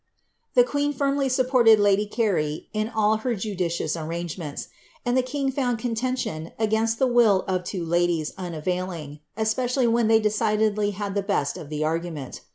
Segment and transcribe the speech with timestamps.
[0.55, 4.67] The queen firmly supported lady Cmy in all her ious arrangements,
[5.05, 10.89] and the king found contention against the will o ladies unavailing, especially when they decidedly
[10.89, 12.39] had the best of rgument.'